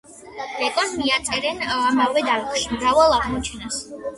[0.53, 3.83] ბეკონს მიაწერენ ამავე დარგში მრავალ აღმოჩენას.